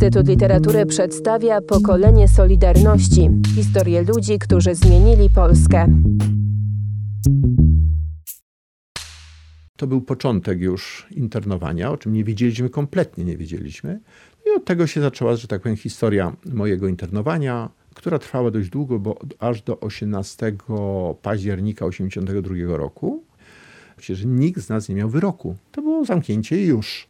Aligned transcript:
Instytut 0.00 0.28
Literatury 0.28 0.86
przedstawia 0.86 1.60
pokolenie 1.60 2.28
Solidarności 2.28 3.30
historię 3.54 4.02
ludzi, 4.02 4.38
którzy 4.38 4.74
zmienili 4.74 5.30
Polskę. 5.30 6.02
To 9.76 9.86
był 9.86 10.00
początek 10.00 10.60
już 10.60 11.06
internowania, 11.10 11.90
o 11.90 11.96
czym 11.96 12.12
nie 12.12 12.24
wiedzieliśmy, 12.24 12.70
kompletnie 12.70 13.24
nie 13.24 13.36
wiedzieliśmy. 13.36 14.00
I 14.46 14.56
od 14.56 14.64
tego 14.64 14.86
się 14.86 15.00
zaczęła, 15.00 15.36
że 15.36 15.48
tak 15.48 15.62
powiem, 15.62 15.76
historia 15.76 16.36
mojego 16.52 16.88
internowania, 16.88 17.70
która 17.94 18.18
trwała 18.18 18.50
dość 18.50 18.68
długo, 18.68 18.98
bo 18.98 19.18
aż 19.38 19.62
do 19.62 19.80
18 19.80 20.52
października 21.22 21.90
1982 21.90 22.76
roku. 22.76 23.24
Przecież 23.96 24.24
nikt 24.24 24.60
z 24.60 24.68
nas 24.68 24.88
nie 24.88 24.94
miał 24.94 25.08
wyroku. 25.08 25.56
To 25.72 25.82
było 25.82 26.04
zamknięcie 26.04 26.66
już. 26.66 27.09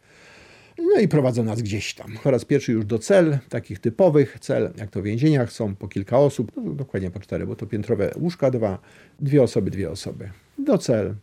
No 0.83 1.01
i 1.01 1.09
prowadzą 1.09 1.45
nas 1.45 1.63
gdzieś 1.63 1.95
tam. 1.95 2.13
Po 2.23 2.31
raz 2.31 2.45
pierwszy 2.45 2.73
już 2.73 2.85
do 2.85 2.99
cel, 2.99 3.39
takich 3.49 3.79
typowych 3.79 4.39
cel, 4.41 4.71
jak 4.77 4.91
to 4.91 5.01
w 5.01 5.05
więzieniach 5.05 5.53
są 5.53 5.77
po 5.77 5.89
kilka 5.89 6.19
osób, 6.19 6.53
no, 6.57 6.75
dokładnie 6.75 7.11
po 7.11 7.21
cztery, 7.21 7.47
bo 7.47 7.57
to 7.57 7.67
piętrowe 7.67 8.15
łóżka 8.17 8.51
dwa, 8.51 8.79
dwie 9.21 9.43
osoby, 9.43 9.71
dwie 9.71 9.91
osoby. 9.91 10.31
Do 10.59 10.79
cel. 10.79 11.15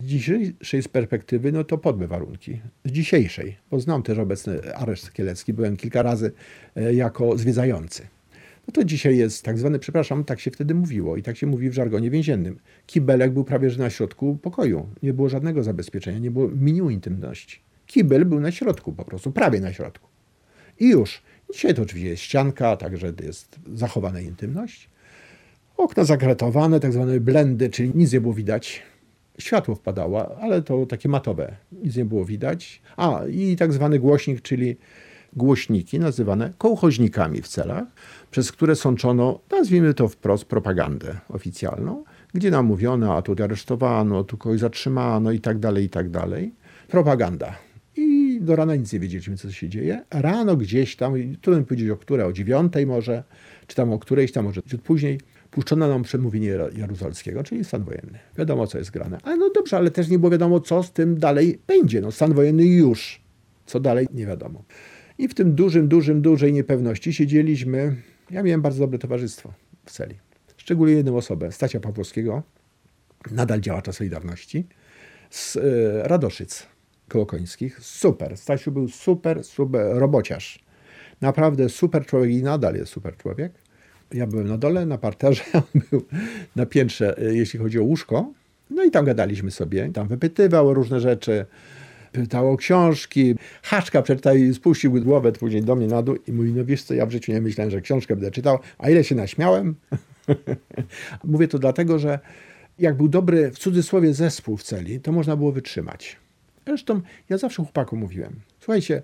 Z 0.00 0.04
dzisiejszej 0.04 0.82
perspektywy, 0.82 1.52
no 1.52 1.64
to 1.64 1.78
podme 1.78 2.06
warunki. 2.06 2.60
Z 2.84 2.90
dzisiejszej, 2.90 3.56
bo 3.70 3.80
znam 3.80 4.02
też 4.02 4.18
obecny 4.18 4.74
areszt 4.74 5.12
kielecki, 5.12 5.52
byłem 5.52 5.76
kilka 5.76 6.02
razy 6.02 6.32
e, 6.76 6.94
jako 6.94 7.38
zwiedzający. 7.38 8.06
No 8.68 8.72
to 8.72 8.84
dzisiaj 8.84 9.16
jest 9.16 9.44
tak 9.44 9.58
zwany, 9.58 9.78
przepraszam, 9.78 10.24
tak 10.24 10.40
się 10.40 10.50
wtedy 10.50 10.74
mówiło 10.74 11.16
i 11.16 11.22
tak 11.22 11.36
się 11.36 11.46
mówi 11.46 11.70
w 11.70 11.74
żargonie 11.74 12.10
więziennym. 12.10 12.58
Kibelek 12.86 13.32
był 13.32 13.44
prawie 13.44 13.70
że 13.70 13.78
na 13.78 13.90
środku 13.90 14.38
pokoju. 14.42 14.88
Nie 15.02 15.12
było 15.12 15.28
żadnego 15.28 15.62
zabezpieczenia, 15.62 16.18
nie 16.18 16.30
było 16.30 16.48
minimum 16.48 16.92
intymności. 16.92 17.60
Kibel 17.90 18.24
był 18.24 18.40
na 18.40 18.52
środku 18.52 18.92
po 18.92 19.04
prostu, 19.04 19.32
prawie 19.32 19.60
na 19.60 19.72
środku. 19.72 20.08
I 20.80 20.88
już. 20.88 21.22
Dzisiaj 21.52 21.74
to 21.74 21.82
oczywiście 21.82 22.08
jest 22.08 22.22
ścianka, 22.22 22.76
także 22.76 23.12
jest 23.22 23.58
zachowana 23.74 24.20
intymność. 24.20 24.88
Okna 25.76 26.04
zakratowane, 26.04 26.80
tak 26.80 26.92
zwane 26.92 27.20
blendy, 27.20 27.70
czyli 27.70 27.92
nic 27.94 28.12
nie 28.12 28.20
było 28.20 28.34
widać. 28.34 28.82
Światło 29.38 29.74
wpadało, 29.74 30.38
ale 30.38 30.62
to 30.62 30.86
takie 30.86 31.08
matowe. 31.08 31.56
Nic 31.72 31.96
nie 31.96 32.04
było 32.04 32.24
widać. 32.24 32.82
A, 32.96 33.20
i 33.30 33.56
tak 33.56 33.72
zwany 33.72 33.98
głośnik, 33.98 34.42
czyli 34.42 34.76
głośniki 35.32 35.98
nazywane 35.98 36.52
kołchoźnikami 36.58 37.42
w 37.42 37.48
celach, 37.48 37.84
przez 38.30 38.52
które 38.52 38.76
sączono, 38.76 39.40
nazwijmy 39.50 39.94
to 39.94 40.08
wprost, 40.08 40.44
propagandę 40.44 41.18
oficjalną, 41.28 42.04
gdzie 42.34 42.50
nam 42.50 42.66
mówiono, 42.66 43.16
a 43.16 43.22
tu 43.22 43.34
aresztowano, 43.44 44.24
tu 44.24 44.36
kogoś 44.36 44.60
zatrzymano 44.60 45.32
i 45.32 45.40
tak 45.40 45.58
dalej, 45.58 45.84
i 45.84 45.88
tak 45.88 46.10
dalej. 46.10 46.54
Propaganda. 46.88 47.69
Do 48.40 48.56
rana 48.56 48.76
nic 48.76 48.92
nie 48.92 49.00
wiedzieliśmy, 49.00 49.36
co 49.36 49.52
się 49.52 49.68
dzieje. 49.68 50.04
Rano 50.10 50.56
gdzieś 50.56 50.96
tam, 50.96 51.14
trudno 51.40 51.64
powiedzieć 51.64 51.90
o 51.90 51.96
której, 51.96 52.26
o 52.26 52.32
dziewiątej 52.32 52.86
może, 52.86 53.24
czy 53.66 53.76
tam 53.76 53.92
o 53.92 53.98
którejś 53.98 54.32
tam 54.32 54.44
może 54.44 54.62
później, 54.62 55.20
puszczono 55.50 55.88
nam 55.88 56.02
przemówienie 56.02 56.58
Jaruzelskiego, 56.76 57.42
czyli 57.44 57.64
stan 57.64 57.84
wojenny. 57.84 58.18
Wiadomo, 58.38 58.66
co 58.66 58.78
jest 58.78 58.90
grane. 58.90 59.18
Ale 59.22 59.36
no 59.36 59.50
dobrze, 59.50 59.76
ale 59.76 59.90
też 59.90 60.08
nie 60.08 60.18
było 60.18 60.30
wiadomo, 60.30 60.60
co 60.60 60.82
z 60.82 60.92
tym 60.92 61.18
dalej 61.18 61.58
będzie. 61.66 62.00
No 62.00 62.12
stan 62.12 62.34
wojenny 62.34 62.64
już. 62.64 63.20
Co 63.66 63.80
dalej, 63.80 64.06
nie 64.14 64.26
wiadomo. 64.26 64.64
I 65.18 65.28
w 65.28 65.34
tym 65.34 65.54
dużym, 65.54 65.88
dużym, 65.88 66.22
dużej 66.22 66.52
niepewności 66.52 67.12
siedzieliśmy. 67.12 67.96
Ja 68.30 68.42
miałem 68.42 68.62
bardzo 68.62 68.80
dobre 68.80 68.98
towarzystwo 68.98 69.52
w 69.86 69.90
celi. 69.90 70.14
Szczególnie 70.56 70.94
jedną 70.94 71.16
osobę, 71.16 71.52
Stacia 71.52 71.80
Pawłowskiego, 71.80 72.42
nadal 73.30 73.60
działacza 73.60 73.92
Solidarności, 73.92 74.66
z 75.30 75.56
y, 75.56 75.60
Radoszyc 76.02 76.66
Kołokońskich. 77.10 77.80
Super. 77.80 78.36
Stasiu 78.36 78.72
był 78.72 78.88
super, 78.88 79.44
super 79.44 79.96
robociarz. 79.96 80.58
Naprawdę 81.20 81.68
super 81.68 82.06
człowiek 82.06 82.30
i 82.30 82.42
nadal 82.42 82.74
jest 82.74 82.92
super 82.92 83.16
człowiek. 83.16 83.52
Ja 84.12 84.26
byłem 84.26 84.48
na 84.48 84.58
dole, 84.58 84.86
na 84.86 84.98
parterze, 84.98 85.42
on 85.54 85.80
był 85.90 86.02
na 86.56 86.66
piętrze, 86.66 87.18
e, 87.18 87.34
jeśli 87.34 87.58
chodzi 87.58 87.78
o 87.78 87.82
łóżko. 87.82 88.32
No 88.70 88.84
i 88.84 88.90
tam 88.90 89.04
gadaliśmy 89.04 89.50
sobie. 89.50 89.90
Tam 89.94 90.08
wypytywał 90.08 90.74
różne 90.74 91.00
rzeczy 91.00 91.46
pytał 92.12 92.50
o 92.50 92.56
książki. 92.56 93.34
Haszka 93.62 94.02
przeczytał 94.02 94.36
i 94.36 94.54
spuścił 94.54 94.92
głowę 94.92 95.32
później 95.32 95.62
do 95.62 95.76
mnie 95.76 95.86
na 95.86 96.02
dół 96.02 96.16
i 96.28 96.32
mówi, 96.32 96.52
no 96.52 96.64
wiesz 96.64 96.82
co, 96.82 96.94
ja 96.94 97.06
w 97.06 97.10
życiu 97.10 97.32
nie 97.32 97.40
myślałem, 97.40 97.70
że 97.70 97.80
książkę 97.80 98.16
będę 98.16 98.30
czytał, 98.30 98.58
a 98.78 98.90
ile 98.90 99.04
się 99.04 99.14
naśmiałem. 99.14 99.74
Mówię 101.24 101.48
to 101.48 101.58
dlatego, 101.58 101.98
że 101.98 102.18
jak 102.78 102.96
był 102.96 103.08
dobry, 103.08 103.50
w 103.50 103.58
cudzysłowie, 103.58 104.14
zespół 104.14 104.56
w 104.56 104.62
celi, 104.62 105.00
to 105.00 105.12
można 105.12 105.36
było 105.36 105.52
wytrzymać. 105.52 106.16
Zresztą 106.70 107.00
ja 107.28 107.38
zawsze 107.38 107.62
chłopaku 107.62 107.96
mówiłem, 107.96 108.40
słuchajcie, 108.60 109.02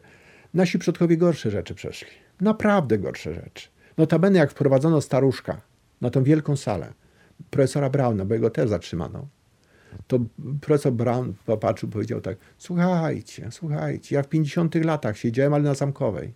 nasi 0.55 0.79
przodkowie 0.79 1.17
gorsze 1.17 1.51
rzeczy 1.51 1.75
przeszli. 1.75 2.09
Naprawdę 2.41 2.99
gorsze 2.99 3.35
rzeczy. 3.35 3.69
Notabene 3.97 4.39
jak 4.39 4.51
wprowadzono 4.51 5.01
staruszka 5.01 5.61
na 6.01 6.11
tą 6.11 6.23
wielką 6.23 6.57
salę, 6.57 6.93
profesora 7.51 7.91
Brauna, 7.91 8.25
bo 8.25 8.35
jego 8.35 8.51
też 8.51 8.69
zatrzymano, 8.69 9.27
to 10.07 10.19
profesor 10.61 10.93
Brown 10.93 11.35
popatrzył, 11.47 11.89
powiedział 11.89 12.21
tak, 12.21 12.39
słuchajcie, 12.59 13.49
słuchajcie, 13.51 14.17
ja 14.17 14.23
w 14.23 14.29
50 14.29 14.75
latach 14.75 15.19
siedziałem, 15.19 15.55
ale 15.55 15.63
na 15.63 15.75
Zamkowej. 15.75 16.35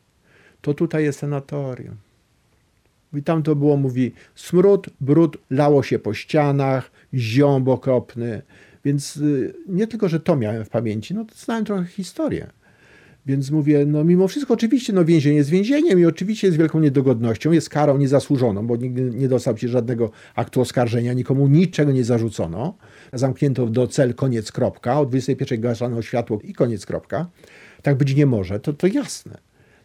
To 0.61 0.75
tutaj 0.75 1.05
jest 1.05 1.19
sanatorium. 1.19 1.97
I 3.15 3.23
tam 3.23 3.43
to 3.43 3.57
było, 3.57 3.77
mówi, 3.77 4.13
smród, 4.35 4.91
brud, 5.01 5.37
lało 5.51 5.83
się 5.83 5.99
po 5.99 6.15
ścianach, 6.15 6.91
ziąb 7.15 7.69
okropny. 7.69 8.43
Więc 8.85 9.17
y, 9.17 9.55
nie 9.69 9.87
tylko, 9.87 10.09
że 10.09 10.21
to 10.21 10.37
miałem 10.37 10.65
w 10.65 10.69
pamięci, 10.69 11.15
no 11.15 11.25
to 11.25 11.35
znałem 11.35 11.65
trochę 11.65 11.85
historię. 11.85 12.51
Więc 13.27 13.51
mówię, 13.51 13.87
no 13.87 14.05
mimo 14.05 14.29
wszystko 14.29 14.55
oczywiście 14.55 14.93
no 14.93 15.05
więzienie 15.05 15.37
jest 15.37 15.51
więzieniem 15.51 16.01
i 16.01 16.05
oczywiście 16.07 16.47
jest 16.47 16.59
wielką 16.59 16.81
niedogodnością, 16.81 17.53
jest 17.53 17.69
karą 17.69 17.99
niezasłużoną, 17.99 18.67
bo 18.67 18.77
nigdy 18.77 19.03
nie 19.03 19.29
dostał 19.29 19.59
się 19.59 19.69
żadnego 19.69 20.11
aktu 20.35 20.61
oskarżenia, 20.61 21.13
nikomu 21.13 21.49
niczego 21.49 21.93
nie 21.93 22.05
zarzucono. 22.05 22.77
Zamknięto 23.13 23.67
do 23.67 23.87
cel, 23.87 24.15
koniec, 24.15 24.53
kropka. 24.53 25.01
O 25.01 25.07
21 25.07 25.61
gasano 25.61 26.03
światło 26.03 26.39
i 26.45 26.53
koniec, 26.53 26.87
kropka. 26.87 27.27
Tak 27.83 27.97
być 27.97 28.15
nie 28.15 28.27
może, 28.27 28.61
to, 28.61 28.73
to 28.73 28.87
jasne. 28.87 29.39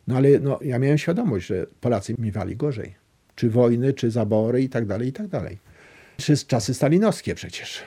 No 0.07 0.17
ale 0.17 0.39
no, 0.39 0.59
ja 0.61 0.79
miałem 0.79 0.97
świadomość, 0.97 1.47
że 1.47 1.65
Polacy 1.81 2.15
miewali 2.19 2.55
gorzej. 2.55 2.95
Czy 3.35 3.49
wojny, 3.49 3.93
czy 3.93 4.11
zabory 4.11 4.61
i 4.63 4.69
tak 4.69 4.85
dalej, 4.85 5.07
i 5.07 5.13
tak 5.13 5.27
dalej. 5.27 5.57
Czy 6.17 6.37
czasy 6.37 6.73
stalinowskie 6.73 7.35
przecież. 7.35 7.83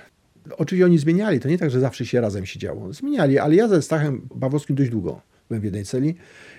Oczywiście 0.56 0.84
oni 0.84 0.98
zmieniali, 0.98 1.40
to 1.40 1.48
nie 1.48 1.58
tak, 1.58 1.70
że 1.70 1.80
zawsze 1.80 2.06
się 2.06 2.20
razem 2.20 2.46
siedziało. 2.46 2.92
Zmieniali, 2.92 3.38
ale 3.38 3.54
ja 3.54 3.68
ze 3.68 3.82
Stachem 3.82 4.28
Bawowskim 4.34 4.76
dość 4.76 4.90
długo 4.90 5.20
byłem 5.48 5.60
w 5.60 5.64
jednej 5.64 5.84
celi, 5.84 6.14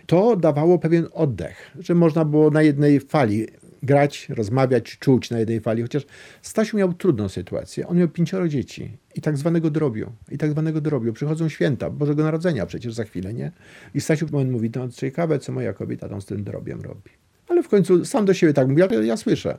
to 0.06 0.36
dawało 0.36 0.80
pewien 0.80 1.08
oddech, 1.14 1.72
że 1.80 1.96
można 1.96 2.26
było 2.26 2.52
na 2.52 2.62
jednej 2.62 3.00
fali 3.00 3.48
grać, 3.84 4.30
rozmawiać, 4.30 4.98
czuć 4.98 5.30
na 5.30 5.40
jednej 5.40 5.60
fali. 5.60 5.82
Chociaż 5.82 6.06
Stasiu 6.42 6.78
miał 6.78 6.94
trudną 6.94 7.30
sytuację. 7.30 7.88
On 7.88 7.98
miał 7.98 8.08
pięcioro 8.08 8.48
dzieci 8.48 8.98
i 9.16 9.22
tak 9.22 9.38
zwanego 9.38 9.70
drobiu. 9.70 10.12
I 10.32 10.38
tak 10.38 10.52
zwanego 10.52 10.82
drobiu. 10.82 11.14
Przychodzą 11.14 11.50
święta 11.50 11.90
Bożego 11.90 12.24
Narodzenia 12.24 12.66
przecież 12.66 12.94
za 12.94 13.04
chwilę, 13.04 13.34
nie? 13.34 13.52
I 13.94 14.02
Stasiu 14.02 14.28
moment 14.32 14.52
mówi, 14.52 14.72
no 14.76 14.90
ciekawe, 14.90 15.40
co 15.40 15.52
moja 15.52 15.74
kobieta 15.74 16.10
tam 16.10 16.22
z 16.22 16.26
tym 16.26 16.44
drobiem 16.44 16.82
robi. 16.82 17.12
Ale 17.48 17.64
w 17.64 17.68
końcu 17.68 18.06
sam 18.06 18.26
do 18.26 18.34
siebie 18.34 18.54
tak 18.54 18.68
mówi, 18.68 18.82
ja 19.08 19.18
słyszę. 19.18 19.58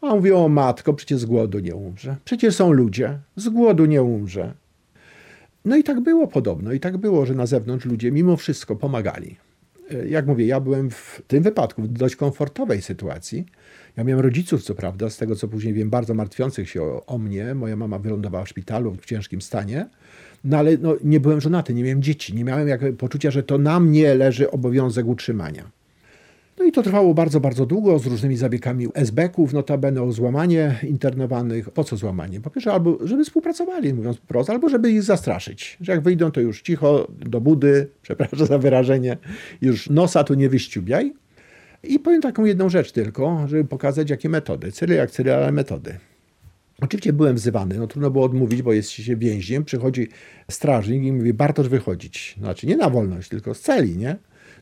A 0.00 0.06
on 0.06 0.32
o 0.34 0.48
matko, 0.48 0.94
przecież 0.94 1.18
z 1.18 1.24
głodu 1.24 1.58
nie 1.58 1.74
umrze. 1.74 2.16
Przecież 2.24 2.56
są 2.56 2.72
ludzie, 2.72 3.18
z 3.36 3.48
głodu 3.48 3.86
nie 3.86 4.02
umrze. 4.02 4.54
No 5.64 5.76
i 5.76 5.84
tak 5.84 6.00
było 6.00 6.28
podobno, 6.28 6.72
i 6.72 6.80
tak 6.80 6.96
było, 6.96 7.26
że 7.26 7.34
na 7.34 7.46
zewnątrz 7.46 7.86
ludzie 7.86 8.12
mimo 8.12 8.36
wszystko 8.36 8.76
pomagali. 8.76 9.36
E, 9.90 10.08
jak 10.08 10.26
mówię, 10.26 10.46
ja 10.46 10.60
byłem 10.60 10.90
w 10.90 11.22
tym 11.26 11.42
wypadku 11.42 11.82
w 11.82 11.88
dość 11.88 12.16
komfortowej 12.16 12.82
sytuacji. 12.82 13.46
Ja 13.96 14.04
miałem 14.04 14.24
rodziców, 14.24 14.62
co 14.62 14.74
prawda, 14.74 15.10
z 15.10 15.16
tego 15.16 15.36
co 15.36 15.48
później 15.48 15.74
wiem, 15.74 15.90
bardzo 15.90 16.14
martwiących 16.14 16.70
się 16.70 16.82
o, 16.82 17.06
o 17.06 17.18
mnie. 17.18 17.54
Moja 17.54 17.76
mama 17.76 17.98
wylądowała 17.98 18.44
w 18.44 18.48
szpitalu 18.48 18.96
w 19.00 19.06
ciężkim 19.06 19.42
stanie. 19.42 19.86
No 20.44 20.58
ale 20.58 20.78
no, 20.78 20.96
nie 21.04 21.20
byłem 21.20 21.40
żonaty, 21.40 21.74
nie 21.74 21.82
miałem 21.82 22.02
dzieci, 22.02 22.34
nie 22.34 22.44
miałem 22.44 22.68
jak, 22.68 22.80
poczucia, 22.98 23.30
że 23.30 23.42
to 23.42 23.58
na 23.58 23.80
mnie 23.80 24.14
leży 24.14 24.50
obowiązek 24.50 25.06
utrzymania. 25.06 25.70
No 26.58 26.64
i 26.64 26.72
to 26.72 26.82
trwało 26.82 27.14
bardzo, 27.14 27.40
bardzo 27.40 27.66
długo, 27.66 27.98
z 27.98 28.06
różnymi 28.06 28.36
zabiegami 28.36 28.88
SB-ków, 28.94 29.52
notabene 29.52 30.02
o 30.02 30.12
złamanie 30.12 30.80
internowanych. 30.82 31.70
Po 31.70 31.84
co 31.84 31.96
złamanie? 31.96 32.40
Po 32.40 32.50
pierwsze, 32.50 32.72
albo 32.72 32.98
żeby 33.04 33.24
współpracowali, 33.24 33.94
mówiąc 33.94 34.16
wprost, 34.16 34.50
albo 34.50 34.68
żeby 34.68 34.90
ich 34.90 35.02
zastraszyć, 35.02 35.78
że 35.80 35.92
jak 35.92 36.00
wyjdą, 36.00 36.30
to 36.30 36.40
już 36.40 36.62
cicho, 36.62 37.08
do 37.18 37.40
budy, 37.40 37.88
przepraszam 38.02 38.46
za 38.46 38.58
wyrażenie, 38.58 39.16
już 39.60 39.90
nosa 39.90 40.24
tu 40.24 40.34
nie 40.34 40.48
wyściubiaj. 40.48 41.12
I 41.82 41.98
powiem 41.98 42.22
taką 42.22 42.44
jedną 42.44 42.68
rzecz 42.68 42.92
tylko, 42.92 43.48
żeby 43.48 43.64
pokazać, 43.64 44.10
jakie 44.10 44.28
metody. 44.28 44.72
Cyle 44.72 44.94
jak 44.94 45.10
cyle, 45.10 45.36
ale 45.36 45.52
metody. 45.52 45.98
Oczywiście 46.80 47.12
byłem 47.12 47.36
wzywany, 47.36 47.78
no 47.78 47.86
trudno 47.86 48.10
było 48.10 48.24
odmówić, 48.24 48.62
bo 48.62 48.72
jest 48.72 48.90
się 48.90 49.16
więźniem, 49.16 49.64
przychodzi 49.64 50.08
strażnik 50.50 51.02
i 51.02 51.12
mówi, 51.12 51.34
Bartosz 51.34 51.68
wychodzić. 51.68 52.34
Znaczy 52.38 52.66
nie 52.66 52.76
na 52.76 52.90
wolność, 52.90 53.28
tylko 53.28 53.54
z 53.54 53.60
celi, 53.60 53.96
nie? 53.96 54.16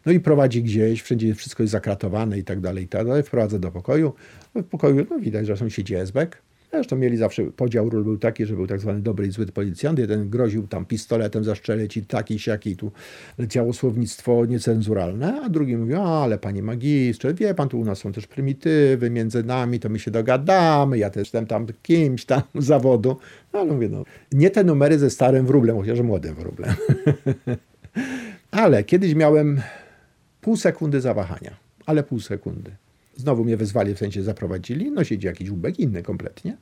No 0.06 0.12
i 0.12 0.20
prowadzi 0.20 0.62
gdzieś, 0.62 1.02
wszędzie 1.02 1.34
wszystko 1.34 1.62
jest 1.62 1.72
zakratowane 1.72 2.38
i 2.38 2.44
tak 2.44 2.60
dalej, 2.60 2.84
i 2.84 2.88
tak 2.88 3.06
dalej. 3.06 3.22
Wprowadza 3.22 3.58
do 3.58 3.70
pokoju. 3.70 4.12
No 4.54 4.62
w 4.62 4.64
pokoju 4.64 5.06
no 5.10 5.18
widać, 5.18 5.46
że 5.46 5.56
są 5.56 5.68
siedzi 5.68 5.94
esbek. 5.94 6.42
Zresztą 6.74 6.96
mieli 6.96 7.16
zawsze, 7.16 7.44
podział 7.44 7.90
ról 7.90 8.04
był 8.04 8.18
taki, 8.18 8.46
że 8.46 8.54
był 8.54 8.66
tak 8.66 8.80
zwany 8.80 9.00
dobry 9.00 9.26
i 9.26 9.30
zły 9.30 9.46
policjant. 9.46 9.98
Jeden 9.98 10.30
groził 10.30 10.66
tam 10.66 10.86
pistoletem 10.86 11.44
zastrzelić 11.44 11.96
i 11.96 12.02
taki, 12.02 12.38
siaki, 12.38 12.76
tu 12.76 12.92
leciało 13.38 13.72
słownictwo 13.72 14.46
niecenzuralne, 14.46 15.40
a 15.44 15.48
drugi 15.48 15.76
mówił, 15.76 16.00
ale 16.00 16.38
panie 16.38 16.62
magistrze, 16.62 17.34
wie 17.34 17.54
pan, 17.54 17.68
tu 17.68 17.80
u 17.80 17.84
nas 17.84 17.98
są 17.98 18.12
też 18.12 18.26
prymitywy, 18.26 19.10
między 19.10 19.44
nami 19.44 19.80
to 19.80 19.88
my 19.88 19.98
się 19.98 20.10
dogadamy, 20.10 20.98
ja 20.98 21.10
też 21.10 21.20
jestem 21.20 21.46
tam 21.46 21.66
kimś 21.82 22.24
tam 22.24 22.42
zawodu. 22.54 23.16
No 23.52 23.60
ale 23.60 23.72
mówię, 23.72 23.88
no, 23.88 24.04
nie 24.32 24.50
te 24.50 24.64
numery 24.64 24.98
ze 24.98 25.10
starym 25.10 25.46
wróblem, 25.46 25.76
chociaż 25.76 26.00
młodym 26.00 26.34
wróblem. 26.34 26.74
ale 28.50 28.84
kiedyś 28.84 29.14
miałem 29.14 29.60
pół 30.44 30.56
sekundy 30.56 31.00
zawahania, 31.00 31.56
ale 31.86 32.02
pół 32.02 32.20
sekundy. 32.20 32.76
Znowu 33.16 33.44
mnie 33.44 33.56
wezwali, 33.56 33.94
w 33.94 33.98
sensie 33.98 34.22
zaprowadzili, 34.22 34.90
no 34.90 35.04
siedzi 35.04 35.26
jakiś 35.26 35.48
ubek, 35.48 35.80
inny 35.80 36.02
kompletnie. 36.02 36.56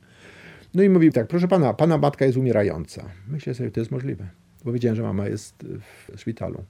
No 0.73 0.83
i 0.83 0.89
mówi 0.89 1.11
tak, 1.11 1.27
proszę 1.27 1.47
pana, 1.47 1.73
pana 1.73 1.97
matka 1.97 2.25
jest 2.25 2.37
umierająca. 2.37 3.09
Myślę 3.27 3.53
sobie, 3.53 3.71
to 3.71 3.79
jest 3.79 3.91
możliwe, 3.91 4.29
bo 4.65 4.71
wiedziałem, 4.71 4.95
że 4.95 5.03
mama 5.03 5.27
jest 5.27 5.55
w 5.63 6.19
szpitalu. 6.19 6.63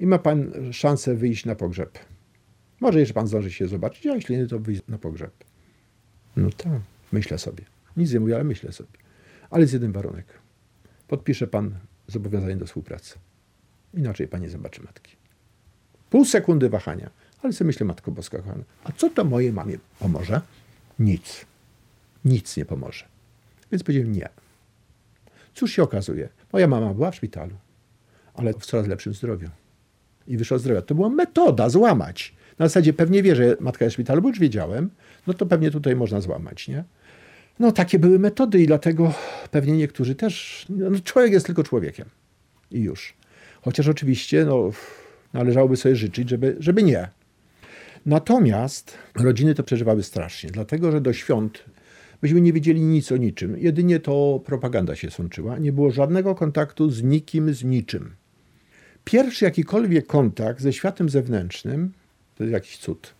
I 0.00 0.06
ma 0.06 0.18
pan 0.18 0.52
szansę 0.72 1.14
wyjść 1.14 1.44
na 1.44 1.54
pogrzeb. 1.54 1.98
Może 2.80 3.00
jeszcze 3.00 3.14
pan 3.14 3.26
zdąży 3.26 3.52
się 3.52 3.68
zobaczyć, 3.68 4.06
a 4.06 4.14
jeśli 4.14 4.36
nie, 4.36 4.46
to 4.46 4.58
wyjść 4.58 4.82
na 4.88 4.98
pogrzeb. 4.98 5.32
No 6.36 6.50
tak, 6.50 6.80
myślę 7.12 7.38
sobie. 7.38 7.64
Nic 7.96 8.12
nie 8.12 8.20
mówię, 8.20 8.34
ale 8.34 8.44
myślę 8.44 8.72
sobie. 8.72 8.98
Ale 9.50 9.60
jest 9.60 9.72
jeden 9.72 9.92
warunek. 9.92 10.26
Podpisze 11.08 11.46
pan 11.46 11.74
zobowiązanie 12.06 12.56
do 12.56 12.66
współpracy. 12.66 13.18
Inaczej 13.94 14.28
pan 14.28 14.40
nie 14.40 14.50
zobaczy 14.50 14.82
matki. 14.82 15.19
Pół 16.10 16.24
sekundy 16.24 16.68
wahania. 16.68 17.10
Ale 17.42 17.52
sobie 17.52 17.66
myślę, 17.66 17.86
Matko 17.86 18.10
Boska 18.10 18.38
kochana, 18.38 18.64
a 18.84 18.92
co 18.92 19.10
to 19.10 19.24
mojej 19.24 19.52
mamie 19.52 19.78
pomoże? 19.98 20.40
Nic. 20.98 21.46
Nic 22.24 22.56
nie 22.56 22.64
pomoże. 22.64 23.04
Więc 23.72 23.82
powiedziałem 23.82 24.12
nie. 24.12 24.28
Cóż 25.54 25.72
się 25.72 25.82
okazuje? 25.82 26.28
Moja 26.52 26.66
mama 26.66 26.94
była 26.94 27.10
w 27.10 27.16
szpitalu, 27.16 27.54
ale 28.34 28.52
w 28.54 28.66
coraz 28.66 28.86
lepszym 28.86 29.14
zdrowiu. 29.14 29.48
I 30.26 30.36
wyszła 30.36 30.58
zdrowia. 30.58 30.82
To 30.82 30.94
była 30.94 31.08
metoda 31.08 31.68
złamać. 31.68 32.34
Na 32.58 32.68
zasadzie 32.68 32.92
pewnie 32.92 33.22
wie, 33.22 33.36
że 33.36 33.56
matka 33.60 33.84
jest 33.84 33.92
w 33.92 33.96
szpitalu, 33.96 34.22
bo 34.22 34.28
już 34.28 34.38
wiedziałem, 34.38 34.90
no 35.26 35.34
to 35.34 35.46
pewnie 35.46 35.70
tutaj 35.70 35.96
można 35.96 36.20
złamać, 36.20 36.68
nie? 36.68 36.84
No 37.58 37.72
takie 37.72 37.98
były 37.98 38.18
metody 38.18 38.62
i 38.62 38.66
dlatego 38.66 39.12
pewnie 39.50 39.72
niektórzy 39.72 40.14
też, 40.14 40.66
no 40.68 41.00
człowiek 41.04 41.32
jest 41.32 41.46
tylko 41.46 41.62
człowiekiem. 41.62 42.06
I 42.70 42.80
już. 42.80 43.14
Chociaż 43.62 43.88
oczywiście, 43.88 44.44
no, 44.44 44.70
należałoby 45.32 45.76
sobie 45.76 45.96
życzyć, 45.96 46.28
żeby, 46.30 46.56
żeby 46.58 46.82
nie. 46.82 47.08
Natomiast 48.06 48.98
rodziny 49.14 49.54
to 49.54 49.62
przeżywały 49.62 50.02
strasznie, 50.02 50.50
dlatego 50.50 50.92
że 50.92 51.00
do 51.00 51.12
świąt 51.12 51.64
myśmy 52.22 52.40
nie 52.40 52.52
wiedzieli 52.52 52.80
nic 52.80 53.12
o 53.12 53.16
niczym. 53.16 53.58
Jedynie 53.58 54.00
to 54.00 54.40
propaganda 54.44 54.96
się 54.96 55.10
sączyła. 55.10 55.58
Nie 55.58 55.72
było 55.72 55.90
żadnego 55.90 56.34
kontaktu 56.34 56.90
z 56.90 57.02
nikim, 57.02 57.54
z 57.54 57.64
niczym. 57.64 58.14
Pierwszy 59.04 59.44
jakikolwiek 59.44 60.06
kontakt 60.06 60.60
ze 60.60 60.72
światem 60.72 61.08
zewnętrznym, 61.08 61.92
to 62.36 62.44
jest 62.44 62.52
jakiś 62.52 62.78
cud, 62.78 63.14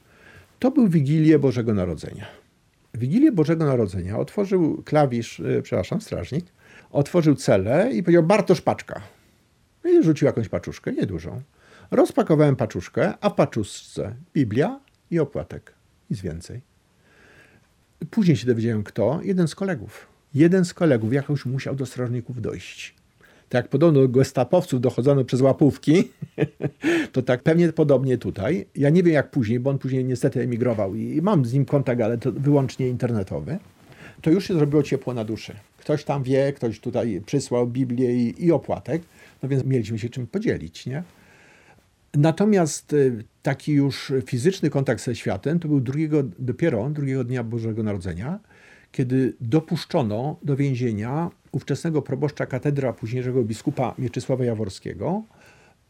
to 0.58 0.70
był 0.70 0.88
Wigilię 0.88 1.38
Bożego 1.38 1.74
Narodzenia. 1.74 2.26
Wigilię 2.94 3.32
Bożego 3.32 3.64
Narodzenia 3.64 4.18
otworzył 4.18 4.82
klawisz, 4.82 5.40
e, 5.40 5.62
przepraszam, 5.62 6.00
strażnik, 6.00 6.44
otworzył 6.90 7.34
celę 7.34 7.90
i 7.92 8.02
powiedział 8.02 8.22
Bartosz 8.22 8.60
Paczka. 8.60 9.00
I 9.84 10.02
rzucił 10.02 10.26
jakąś 10.26 10.48
paczuszkę, 10.48 10.92
niedużą. 10.92 11.40
Rozpakowałem 11.90 12.56
paczuszkę, 12.56 13.14
a 13.20 13.31
w 13.31 13.34
paczuszce 13.34 14.14
Biblia 14.34 14.81
i 15.10 15.19
opłatek. 15.19 15.72
Nic 16.10 16.20
więcej. 16.20 16.60
Później 18.10 18.37
się 18.37 18.46
dowiedziałem 18.46 18.82
kto. 18.82 19.20
Jeden 19.22 19.48
z 19.48 19.54
kolegów. 19.54 20.06
Jeden 20.34 20.64
z 20.64 20.75
kolegów 20.75 21.12
jakoś 21.12 21.46
musiał 21.46 21.75
do 21.75 21.87
strażników 21.87 22.40
dojść. 22.40 22.94
Tak 23.48 23.64
jak 23.64 23.70
podobno 23.70 24.00
do 24.00 24.08
gestapowców 24.08 24.81
dochodzono 24.81 25.25
przez 25.25 25.40
łapówki, 25.40 26.08
to 27.12 27.22
tak 27.22 27.42
pewnie 27.42 27.72
podobnie 27.72 28.19
tutaj. 28.19 28.66
Ja 28.76 28.90
nie 28.90 29.02
wiem 29.02 29.14
jak 29.14 29.31
później, 29.31 29.60
bo 29.60 29.70
on 29.70 29.78
później 29.78 30.04
niestety 30.04 30.40
emigrował 30.40 30.94
i 30.94 31.22
mam 31.22 31.44
z 31.44 31.52
nim 31.52 31.64
kontakt, 31.64 32.00
ale 32.00 32.19
to 32.19 32.32
wyłącznie 32.32 32.88
internetowy. 32.88 33.58
To 34.22 34.31
już 34.31 34.48
się 34.48 34.54
zrobiło 34.54 34.82
ciepło 34.82 35.14
na 35.14 35.25
duszy. 35.25 35.54
Ktoś 35.78 36.04
tam 36.04 36.22
wie, 36.22 36.52
ktoś 36.52 36.81
tutaj 36.81 37.22
przysłał 37.26 37.66
Biblię 37.66 38.14
i, 38.14 38.44
i 38.44 38.52
opłatek, 38.52 39.02
no 39.42 39.48
więc 39.48 39.64
mieliśmy 39.64 39.98
się 39.98 40.08
czym 40.08 40.26
podzielić, 40.26 40.87
nie? 40.87 41.02
Natomiast 42.14 42.92
y, 42.92 43.24
taki 43.42 43.72
już 43.72 44.12
fizyczny 44.26 44.70
kontakt 44.70 45.02
ze 45.04 45.14
światem 45.14 45.60
to 45.60 45.68
był 45.68 45.80
drugiego, 45.80 46.22
dopiero 46.38 46.90
drugiego 46.90 47.24
dnia 47.24 47.44
Bożego 47.44 47.82
Narodzenia, 47.82 48.40
kiedy 48.92 49.34
dopuszczono 49.40 50.36
do 50.42 50.56
więzienia 50.56 51.30
ówczesnego 51.52 52.02
proboszcza 52.02 52.46
katedra 52.46 52.92
późniejszego 52.92 53.44
biskupa 53.44 53.94
Mieczysława 53.98 54.44
Jaworskiego 54.44 55.22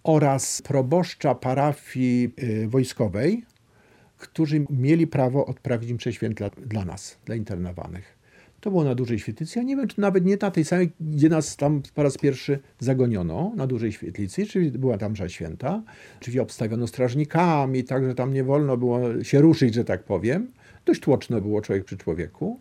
oraz 0.03 0.63
proboszcza 0.63 1.35
parafii 1.35 2.35
y, 2.43 2.69
wojskowej, 2.69 3.45
którzy 4.19 4.67
mieli 4.71 5.07
prawo 5.07 5.47
odprawić 5.47 5.93
mszę 5.93 6.13
świętla 6.13 6.51
dla 6.67 6.85
nas, 6.85 7.19
dla 7.25 7.35
internowanych. 7.35 8.20
To 8.61 8.71
było 8.71 8.85
na 8.85 8.95
Dużej 8.95 9.19
Świetlicy. 9.19 9.59
Ja 9.59 9.65
nie 9.65 9.77
wiem, 9.77 9.89
czy 9.89 10.01
nawet 10.01 10.25
nie 10.25 10.37
na 10.43 10.51
tej 10.51 10.65
samej, 10.65 10.91
gdzie 11.01 11.29
nas 11.29 11.57
tam 11.57 11.83
po 11.95 12.03
raz 12.03 12.19
pierwszy 12.19 12.59
zagoniono, 12.79 13.53
na 13.57 13.67
Dużej 13.67 13.93
Świetlicy, 13.93 14.47
czyli 14.47 14.71
była 14.71 14.99
tam 14.99 15.13
msza 15.13 15.29
święta. 15.29 15.83
Czyli 16.21 16.41
obstawiono 16.41 16.87
strażnikami, 16.87 17.85
tak, 17.85 18.05
że 18.05 18.15
tam 18.15 18.33
nie 18.33 18.45
wolno 18.45 18.77
było 18.77 19.25
się 19.25 19.41
ruszyć, 19.41 19.75
że 19.75 19.85
tak 19.85 20.05
powiem. 20.05 20.53
Dość 20.85 21.01
tłoczno 21.01 21.41
było 21.41 21.61
człowiek 21.61 21.85
przy 21.85 21.97
człowieku. 21.97 22.61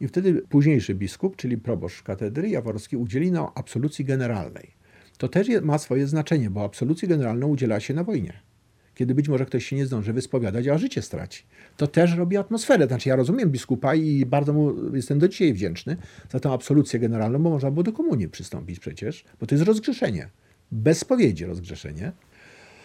I 0.00 0.08
wtedy 0.08 0.42
późniejszy 0.48 0.94
biskup, 0.94 1.36
czyli 1.36 1.58
proboszcz 1.58 2.02
katedry 2.02 2.48
jaworski, 2.48 2.96
udzieli 2.96 3.32
nam 3.32 3.46
absolucji 3.54 4.04
generalnej. 4.04 4.70
To 5.18 5.28
też 5.28 5.48
ma 5.62 5.78
swoje 5.78 6.06
znaczenie, 6.06 6.50
bo 6.50 6.64
absolucji 6.64 7.08
generalną 7.08 7.46
udziela 7.46 7.80
się 7.80 7.94
na 7.94 8.04
wojnie 8.04 8.53
kiedy 8.94 9.14
być 9.14 9.28
może 9.28 9.46
ktoś 9.46 9.66
się 9.66 9.76
nie 9.76 9.86
zdąży 9.86 10.12
wyspowiadać, 10.12 10.68
a 10.68 10.78
życie 10.78 11.02
straci. 11.02 11.42
To 11.76 11.86
też 11.86 12.14
robi 12.14 12.36
atmosferę. 12.36 12.86
Znaczy 12.86 13.08
ja 13.08 13.16
rozumiem 13.16 13.50
biskupa 13.50 13.94
i 13.94 14.26
bardzo 14.26 14.52
mu 14.52 14.96
jestem 14.96 15.18
do 15.18 15.28
dzisiaj 15.28 15.52
wdzięczny 15.52 15.96
za 16.30 16.40
tę 16.40 16.50
absolucję 16.50 17.00
generalną, 17.00 17.42
bo 17.42 17.50
można 17.50 17.70
było 17.70 17.82
do 17.82 17.92
komunii 17.92 18.28
przystąpić 18.28 18.78
przecież, 18.78 19.24
bo 19.40 19.46
to 19.46 19.54
jest 19.54 19.66
rozgrzeszenie. 19.66 20.28
Bez 20.72 20.98
spowiedzi 20.98 21.44
rozgrzeszenie. 21.44 22.12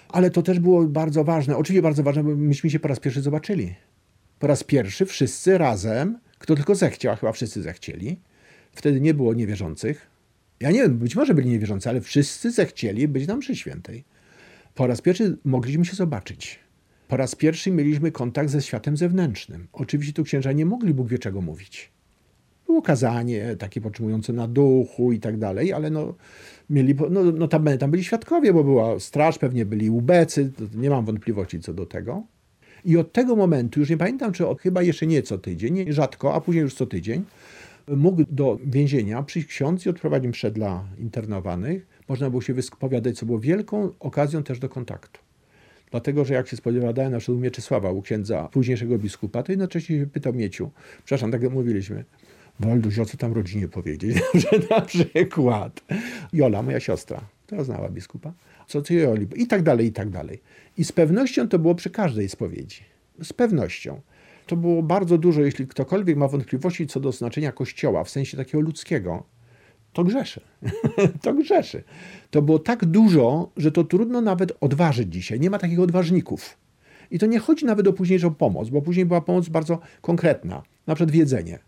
Ale 0.10 0.32
to 0.32 0.42
też 0.42 0.60
było 0.60 0.84
bardzo 0.84 1.24
ważne. 1.24 1.58
Oczywiście 1.58 1.82
bardzo 1.82 2.04
ważne, 2.04 2.24
bo 2.24 2.36
myśmy 2.36 2.70
się 2.70 2.80
po 2.80 2.88
raz 2.88 3.00
pierwszy 3.00 3.22
zobaczyli. 3.22 3.76
Po 4.40 4.48
raz 4.48 4.64
pierwszy 4.64 5.06
wszyscy 5.06 5.58
razem, 5.58 6.20
kto 6.40 6.56
tylko 6.56 6.76
zechciał, 6.76 7.14
a 7.14 7.16
chyba 7.16 7.32
wszyscy 7.32 7.62
zechcieli. 7.62 8.20
Wtedy 8.72 9.02
nie 9.02 9.14
było 9.14 9.34
niewierzących. 9.34 10.08
Ja 10.60 10.72
nie 10.72 10.82
wiem, 10.82 10.98
być 10.98 11.16
może 11.16 11.34
byli 11.34 11.50
niewierzący, 11.50 11.90
ale 11.90 12.02
wszyscy 12.02 12.52
zechcieli 12.52 13.08
być 13.08 13.28
na 13.28 13.36
mszy 13.36 13.56
świętej. 13.56 14.04
Po 14.80 14.88
raz 14.88 15.02
pierwszy 15.02 15.38
mogliśmy 15.46 15.86
się 15.86 15.96
zobaczyć. 15.96 16.60
Po 17.08 17.18
raz 17.18 17.36
pierwszy 17.36 17.72
mieliśmy 17.72 18.12
kontakt 18.12 18.50
ze 18.50 18.62
światem 18.62 18.98
zewnętrznym. 18.98 19.68
Oczywiście 19.74 20.14
tu 20.14 20.24
księża 20.24 20.52
nie 20.52 20.66
mogli 20.66 20.94
Bóg 20.94 21.08
wie 21.08 21.20
czego 21.20 21.42
mówić. 21.42 21.92
Było 22.66 22.82
kazanie 22.82 23.56
takie 23.56 23.82
potrzymujące 23.82 24.34
na 24.34 24.48
duchu 24.48 25.12
i 25.12 25.20
tak 25.20 25.38
dalej, 25.38 25.74
ale 25.74 25.90
no, 25.90 26.14
mieli, 26.70 26.96
no, 27.10 27.24
no 27.24 27.48
tam, 27.48 27.66
tam 27.80 27.92
byli 27.92 28.04
świadkowie, 28.04 28.54
bo 28.54 28.64
była 28.64 29.00
straż, 29.00 29.38
pewnie 29.38 29.66
byli 29.66 29.90
ubecy, 29.90 30.52
nie 30.76 30.90
mam 30.90 31.06
wątpliwości 31.06 31.60
co 31.60 31.74
do 31.74 31.86
tego. 31.86 32.24
I 32.86 32.98
od 32.98 33.14
tego 33.14 33.36
momentu, 33.36 33.80
już 33.80 33.90
nie 33.90 33.98
pamiętam, 33.98 34.32
czy 34.32 34.48
od, 34.48 34.62
chyba 34.62 34.82
jeszcze 34.82 35.08
nie 35.08 35.22
co 35.22 35.38
tydzień, 35.38 35.74
nie, 35.74 35.94
rzadko, 35.94 36.34
a 36.34 36.42
później 36.42 36.62
już 36.62 36.74
co 36.74 36.86
tydzień, 36.86 37.24
mógł 37.88 38.24
do 38.32 38.60
więzienia 38.66 39.24
przyjść 39.24 39.48
ksiądz 39.48 39.86
i 39.86 39.90
odprowadzić 39.90 40.30
mszę 40.30 40.52
dla 40.52 40.86
internowanych. 41.00 41.99
Można 42.10 42.30
było 42.30 42.42
się 42.42 42.54
wyspowiadać, 42.54 43.18
co 43.18 43.26
było 43.26 43.40
wielką 43.40 43.92
okazją 44.00 44.44
też 44.44 44.60
do 44.60 44.70
kontaktu. 44.70 45.20
Dlatego, 45.92 46.26
że 46.26 46.34
jak 46.34 46.48
się 46.48 46.58
spowiadałem 46.58 47.12
na 47.12 47.18
przykład 47.18 47.38
u 47.38 47.42
Mieczysława, 47.42 47.92
u 47.92 48.02
księdza 48.02 48.50
późniejszego 48.52 48.98
biskupa, 48.98 49.44
to 49.44 49.52
jednocześnie 49.52 50.00
się 50.00 50.08
pytał 50.08 50.34
Mieciu, 50.34 50.72
przepraszam, 51.06 51.32
tak 51.32 51.44
jak 51.44 51.52
mówiliśmy, 51.52 52.06
Walduś, 52.60 53.00
o 53.00 53.06
co 53.06 53.18
tam 53.18 53.34
rodzinie 53.34 53.68
powiedzieć? 53.68 54.18
że 54.42 54.50
na 54.70 54.82
przykład 54.82 55.84
Jola, 56.34 56.62
moja 56.62 56.80
siostra, 56.80 57.22
która 57.46 57.64
znała 57.64 57.90
biskupa, 57.90 58.34
co 58.68 58.82
ty 58.82 58.94
Joli, 58.94 59.28
i 59.36 59.48
tak 59.48 59.64
dalej, 59.64 59.88
i 59.88 59.92
tak 59.92 60.10
dalej. 60.10 60.42
I 60.78 60.84
z 60.84 60.92
pewnością 60.92 61.48
to 61.48 61.60
było 61.60 61.76
przy 61.76 61.90
każdej 61.90 62.30
spowiedzi. 62.30 62.82
Z 63.24 63.34
pewnością 63.34 64.02
to 64.48 64.56
było 64.56 64.84
bardzo 64.84 65.18
dużo, 65.18 65.42
jeśli 65.42 65.68
ktokolwiek 65.68 66.18
ma 66.18 66.28
wątpliwości 66.28 66.88
co 66.88 67.00
do 67.00 67.12
znaczenia 67.12 67.52
Kościoła 67.52 68.04
w 68.04 68.10
sensie 68.10 68.38
takiego 68.38 68.60
ludzkiego, 68.62 69.24
to 70.00 70.04
grzeszy. 70.04 70.42
to 71.24 71.34
grzeszy. 71.34 71.84
To 72.32 72.42
było 72.42 72.60
tak 72.60 72.86
dużo, 72.86 73.52
że 73.58 73.72
to 73.72 73.84
trudno 73.84 74.22
nawet 74.22 74.52
odważyć 74.62 75.14
dzisiaj. 75.14 75.40
Nie 75.40 75.50
ma 75.50 75.60
takich 75.60 75.80
odważników. 75.80 76.58
I 77.12 77.20
to 77.20 77.26
nie 77.26 77.40
chodzi 77.40 77.66
nawet 77.66 77.88
o 77.88 77.94
późniejszą 77.94 78.36
pomoc, 78.36 78.70
bo 78.70 78.82
później 78.82 79.06
była 79.06 79.22
pomoc 79.22 79.50
bardzo 79.50 79.80
konkretna, 80.02 80.64
na 80.88 80.96
przykład 80.96 81.16
jedzenie. 81.16 81.60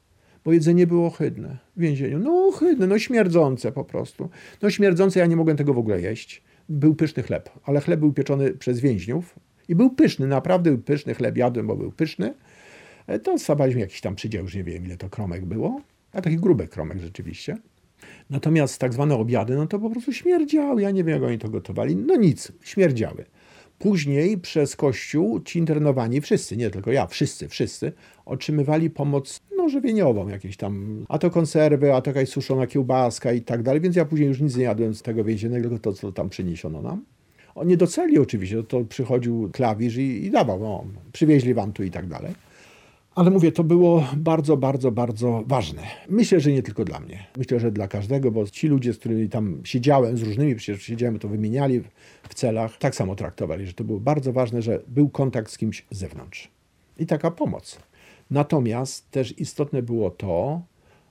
Bo 0.46 0.54
jedzenie 0.54 0.88
było 0.88 1.08
ohydne 1.08 1.58
w 1.76 1.82
więzieniu. 1.82 2.20
No 2.20 2.48
ohydne, 2.48 2.88
no 2.88 3.00
śmierdzące 3.00 3.72
po 3.72 3.86
prostu. 3.86 4.30
No 4.62 4.70
śmierdzące, 4.70 5.20
ja 5.20 5.26
nie 5.26 5.36
mogłem 5.36 5.58
tego 5.58 5.74
w 5.74 5.78
ogóle 5.78 6.02
jeść. 6.02 6.42
Był 6.70 6.96
pyszny 6.96 7.24
chleb, 7.24 7.50
ale 7.64 7.82
chleb 7.82 8.00
był 8.00 8.14
pieczony 8.14 8.52
przez 8.52 8.80
więźniów 8.80 9.36
i 9.68 9.76
był 9.76 9.90
pyszny, 9.90 10.28
naprawdę 10.28 10.72
był 10.72 10.80
pyszny 10.80 11.14
chleb, 11.14 11.38
jadłem, 11.38 11.68
bo 11.68 11.76
był 11.76 11.92
pyszny. 11.92 12.34
E, 13.08 13.20
to 13.20 13.40
stawaliśmy 13.40 13.82
jakiś 13.82 14.02
tam 14.02 14.16
przydział, 14.16 14.44
już 14.44 14.56
nie 14.56 14.64
wiem 14.64 14.86
ile 14.86 14.98
to 14.98 15.10
kromek 15.10 15.46
było. 15.46 15.82
A 16.14 16.22
taki 16.22 16.38
gruby 16.38 16.68
kromek 16.68 17.00
rzeczywiście. 17.00 17.58
Natomiast 18.30 18.80
tak 18.80 18.94
zwane 18.94 19.16
obiady, 19.16 19.56
no 19.56 19.68
to 19.68 19.80
po 19.80 19.90
prostu 19.90 20.14
śmierdziały. 20.14 20.82
Ja 20.82 20.92
nie 20.92 21.04
wiem, 21.04 21.14
jak 21.14 21.24
oni 21.24 21.40
to 21.40 21.50
gotowali. 21.50 21.96
No 21.96 22.16
nic, 22.16 22.52
śmierdziały. 22.64 23.26
Później 23.80 24.38
przez 24.38 24.76
Kościół 24.76 25.40
ci 25.40 25.60
internowani, 25.60 26.22
wszyscy, 26.22 26.58
nie 26.58 26.70
tylko 26.70 26.92
ja, 26.92 27.08
wszyscy, 27.08 27.48
wszyscy, 27.48 27.92
otrzymywali 28.26 28.90
pomoc 28.90 29.40
no, 29.58 29.70
żywieniową, 29.70 30.28
jakieś 30.28 30.58
tam, 30.58 31.06
a 31.10 31.18
to 31.18 31.30
konserwy, 31.30 31.94
a 31.94 32.02
to 32.02 32.10
jakaś 32.10 32.30
suszona 32.30 32.68
kiełbaska 32.68 33.34
i 33.34 33.42
tak 33.42 33.64
dalej, 33.64 33.82
więc 33.82 33.96
ja 33.96 34.06
później 34.06 34.30
już 34.30 34.42
nic 34.42 34.56
nie 34.56 34.64
jadłem 34.64 34.94
z 34.94 35.02
tego 35.02 35.24
więziennego, 35.24 35.70
tylko 35.70 35.84
to, 35.84 35.94
co 35.94 36.12
tam 36.12 36.30
przyniesiono 36.30 36.82
nam. 36.82 37.06
On 37.56 37.68
nie 37.68 37.78
doceli 37.78 38.20
oczywiście, 38.20 38.64
to 38.64 38.86
przychodził 38.86 39.50
klawisz 39.54 39.98
i, 39.98 40.26
i 40.26 40.32
dawał, 40.32 40.60
no, 40.60 40.84
przywieźli 41.14 41.54
wam 41.54 41.74
tu 41.74 41.84
i 41.84 41.92
tak 41.92 42.08
dalej. 42.08 42.34
Ale 43.16 43.32
mówię, 43.32 43.52
to 43.52 43.64
było 43.64 44.08
bardzo, 44.18 44.58
bardzo, 44.58 44.92
bardzo 44.92 45.44
ważne. 45.48 45.82
Myślę, 46.10 46.40
że 46.40 46.52
nie 46.52 46.64
tylko 46.64 46.86
dla 46.86 47.00
mnie. 47.00 47.28
Myślę, 47.38 47.60
że 47.60 47.72
dla 47.72 47.88
każdego, 47.88 48.32
bo 48.32 48.48
ci 48.48 48.68
ludzie, 48.68 48.94
z 48.94 48.98
którymi 48.98 49.30
tam 49.30 49.62
siedziałem, 49.64 50.18
z 50.18 50.22
różnymi 50.22 50.56
przecież 50.56 50.84
siedziałem, 50.84 51.20
to 51.20 51.28
wymieniali 51.28 51.82
w 52.30 52.34
celach, 52.34 52.78
tak 52.78 52.96
samo 52.96 53.16
traktowali, 53.16 53.66
że 53.66 53.74
to 53.74 53.84
było 53.84 54.00
bardzo 54.00 54.34
ważne, 54.34 54.62
że 54.62 54.84
był 54.88 55.10
kontakt 55.10 55.52
z 55.52 55.58
kimś 55.58 55.86
z 55.92 55.98
zewnątrz. 55.98 56.52
I 56.98 57.06
taka 57.06 57.32
pomoc. 57.32 57.80
Natomiast 58.30 59.12
też 59.12 59.40
istotne 59.40 59.82
było 59.84 60.12
to, 60.12 60.62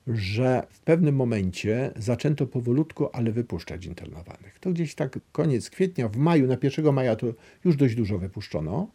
że 0.07 0.66
w 0.71 0.80
pewnym 0.80 1.16
momencie 1.16 1.92
zaczęto 1.97 2.47
powolutku, 2.47 3.09
ale 3.12 3.33
wypuszczać 3.33 3.87
internowanych. 3.87 4.59
To 4.61 4.71
gdzieś 4.71 4.95
tak 4.95 5.19
koniec 5.33 5.71
kwietnia, 5.71 6.09
w 6.09 6.16
maju, 6.16 6.47
na 6.47 6.57
1 6.62 6.95
maja 6.95 7.16
to 7.16 7.26
już 7.64 7.76
dość 7.76 7.95
dużo 7.95 8.19
wypuszczono. 8.19 8.88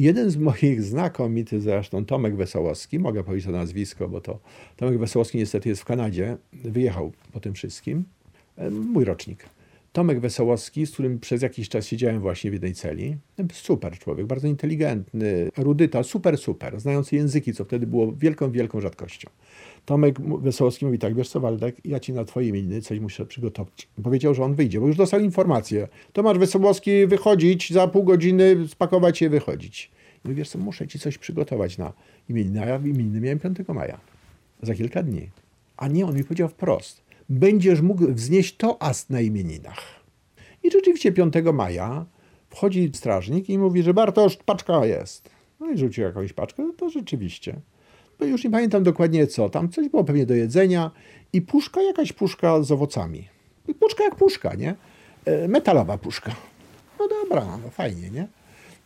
Jeden 0.00 0.30
z 0.30 0.36
moich 0.36 0.82
znakomitych, 0.92 1.62
zresztą 1.62 2.04
Tomek 2.04 2.36
Wesołowski, 2.36 2.98
mogę 2.98 3.24
powiedzieć 3.24 3.46
to 3.46 3.52
nazwisko, 3.52 4.08
bo 4.08 4.20
to 4.20 4.38
Tomek 4.76 4.98
Wesołowski 4.98 5.38
niestety 5.38 5.68
jest 5.68 5.82
w 5.82 5.84
Kanadzie, 5.84 6.36
wyjechał 6.52 7.12
po 7.32 7.40
tym 7.40 7.54
wszystkim, 7.54 8.04
e, 8.56 8.70
mój 8.70 9.04
rocznik. 9.04 9.44
Tomek 9.92 10.20
Wesołowski, 10.20 10.86
z 10.86 10.92
którym 10.92 11.18
przez 11.18 11.42
jakiś 11.42 11.68
czas 11.68 11.86
siedziałem 11.86 12.20
właśnie 12.20 12.50
w 12.50 12.52
jednej 12.52 12.74
celi. 12.74 13.16
Super 13.52 13.98
człowiek, 13.98 14.26
bardzo 14.26 14.48
inteligentny, 14.48 15.50
erudyta, 15.58 16.02
super, 16.02 16.38
super, 16.38 16.80
znający 16.80 17.16
języki, 17.16 17.54
co 17.54 17.64
wtedy 17.64 17.86
było 17.86 18.12
wielką, 18.12 18.50
wielką 18.50 18.80
rzadkością. 18.80 19.30
Tomek 19.90 20.20
Wesołowski 20.20 20.86
mówi 20.86 20.98
tak, 20.98 21.14
wiesz 21.14 21.28
co 21.28 21.40
Waldek, 21.40 21.76
ja 21.84 22.00
ci 22.00 22.12
na 22.12 22.24
twoje 22.24 22.48
imieniny 22.48 22.80
coś 22.80 23.00
muszę 23.00 23.26
przygotować. 23.26 23.88
Powiedział, 24.02 24.34
że 24.34 24.44
on 24.44 24.54
wyjdzie, 24.54 24.80
bo 24.80 24.86
już 24.86 24.96
dostał 24.96 25.20
informację. 25.20 25.88
Tomasz 26.12 26.38
Wesołowski 26.38 27.06
wychodzić, 27.06 27.72
za 27.72 27.88
pół 27.88 28.04
godziny 28.04 28.68
spakować 28.68 29.18
się 29.18 29.28
wychodzić. 29.28 29.90
I 30.24 30.28
mówi, 30.28 30.36
wiesz 30.36 30.48
co, 30.48 30.58
muszę 30.58 30.88
ci 30.88 30.98
coś 30.98 31.18
przygotować 31.18 31.78
na 31.78 31.92
imieniny, 32.28 32.62
a 32.62 32.66
ja 32.66 32.76
imieniny 32.76 33.20
miałem 33.20 33.38
5 33.38 33.58
maja, 33.68 34.00
za 34.62 34.74
kilka 34.74 35.02
dni. 35.02 35.30
A 35.76 35.88
nie, 35.88 36.06
on 36.06 36.16
mi 36.16 36.24
powiedział 36.24 36.48
wprost, 36.48 37.02
będziesz 37.28 37.80
mógł 37.80 38.12
wznieść 38.12 38.56
toast 38.56 39.10
na 39.10 39.20
imieninach. 39.20 39.82
I 40.62 40.70
rzeczywiście 40.70 41.12
5 41.12 41.34
maja 41.52 42.06
wchodzi 42.50 42.90
strażnik 42.94 43.48
i 43.48 43.58
mówi, 43.58 43.82
że 43.82 43.94
Bartosz, 43.94 44.36
paczka 44.36 44.86
jest. 44.86 45.30
No 45.60 45.70
i 45.70 45.78
rzucił 45.78 46.04
jakąś 46.04 46.32
paczkę, 46.32 46.62
no 46.62 46.72
to 46.72 46.90
rzeczywiście 46.90 47.60
już 48.26 48.44
nie 48.44 48.50
pamiętam 48.50 48.82
dokładnie 48.82 49.26
co, 49.26 49.50
tam 49.50 49.68
coś 49.68 49.88
było 49.88 50.04
pewnie 50.04 50.26
do 50.26 50.34
jedzenia 50.34 50.90
i 51.32 51.42
puszka, 51.42 51.82
jakaś 51.82 52.12
puszka 52.12 52.62
z 52.62 52.72
owocami. 52.72 53.28
Puszka 53.80 54.04
jak 54.04 54.14
puszka, 54.14 54.54
nie? 54.54 54.74
E, 55.24 55.48
metalowa 55.48 55.98
puszka. 55.98 56.34
No 56.98 57.08
dobra, 57.08 57.58
no 57.64 57.70
fajnie, 57.70 58.10
nie? 58.10 58.26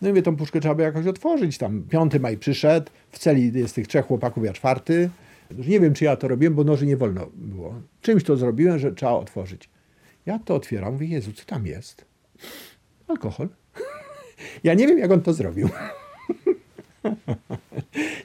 No 0.02 0.08
i 0.08 0.10
mówię, 0.10 0.22
tą 0.22 0.36
puszkę 0.36 0.60
trzeba 0.60 0.74
by 0.74 0.82
jakoś 0.82 1.06
otworzyć. 1.06 1.58
Tam 1.58 1.82
5 1.82 2.12
maj 2.20 2.38
przyszedł, 2.38 2.90
w 3.10 3.18
celi 3.18 3.58
jest 3.58 3.74
tych 3.74 3.88
trzech 3.88 4.06
chłopaków, 4.06 4.44
ja 4.44 4.52
czwarty. 4.52 5.10
Już 5.58 5.66
nie 5.66 5.80
wiem, 5.80 5.94
czy 5.94 6.04
ja 6.04 6.16
to 6.16 6.28
robiłem, 6.28 6.54
bo 6.54 6.64
noży 6.64 6.86
nie 6.86 6.96
wolno 6.96 7.26
było. 7.34 7.74
Czymś 8.00 8.24
to 8.24 8.36
zrobiłem, 8.36 8.78
że 8.78 8.92
trzeba 8.92 9.12
otworzyć. 9.12 9.68
Ja 10.26 10.38
to 10.38 10.54
otwieram, 10.54 10.92
mówię, 10.92 11.06
Jezu, 11.06 11.32
co 11.32 11.44
tam 11.44 11.66
jest? 11.66 12.04
Alkohol. 13.08 13.48
ja 14.64 14.74
nie 14.74 14.86
wiem, 14.86 14.98
jak 14.98 15.10
on 15.10 15.20
to 15.20 15.32
zrobił. 15.32 15.68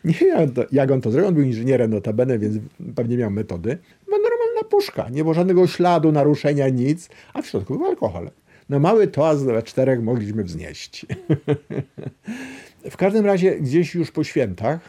Nie 0.09 0.27
wiem, 0.27 0.51
jak 0.71 0.91
on 0.91 1.01
to 1.01 1.11
zrobił. 1.11 1.27
On 1.27 1.33
był 1.33 1.43
inżynierem 1.43 1.91
notabene, 1.91 2.39
więc 2.39 2.57
pewnie 2.95 3.17
miał 3.17 3.31
metody. 3.31 3.77
Była 4.05 4.17
normalna 4.17 4.69
puszka. 4.69 5.09
Nie 5.09 5.21
było 5.21 5.33
żadnego 5.33 5.67
śladu, 5.67 6.11
naruszenia, 6.11 6.69
nic. 6.69 7.09
A 7.33 7.41
w 7.41 7.47
środku 7.47 7.77
był 7.77 7.85
alkohol. 7.85 8.29
No 8.69 8.79
mały 8.79 9.07
toast 9.07 9.45
we 9.45 9.63
czterech 9.63 10.03
mogliśmy 10.03 10.43
wznieść. 10.43 11.05
w 12.91 12.97
każdym 12.97 13.25
razie 13.25 13.59
gdzieś 13.59 13.95
już 13.95 14.11
po 14.11 14.23
świętach 14.23 14.79